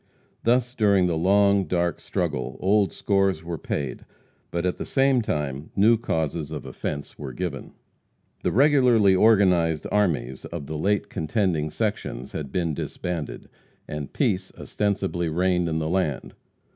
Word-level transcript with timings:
Thus, 0.43 0.73
during 0.73 1.05
the 1.05 1.15
long, 1.15 1.65
dark 1.65 1.99
struggle, 2.01 2.57
old 2.59 2.91
scores 2.91 3.43
were 3.43 3.59
paid, 3.59 4.03
but 4.49 4.65
at 4.65 4.77
the 4.77 4.83
same 4.85 5.21
time 5.21 5.69
new 5.75 5.95
causes 5.95 6.49
of 6.49 6.65
offense 6.65 7.19
were 7.19 7.33
given. 7.33 7.73
The 8.41 8.51
regularly 8.51 9.13
organized 9.13 9.85
armies 9.91 10.43
of 10.45 10.65
the 10.65 10.75
late 10.75 11.07
contending 11.11 11.69
sections 11.69 12.31
had 12.31 12.51
been 12.51 12.73
disbanded, 12.73 13.47
and 13.87 14.11
peace 14.11 14.51
ostensibly 14.57 15.29
reigned 15.29 15.69
in 15.69 15.77
the 15.77 15.87
land. 15.87 16.33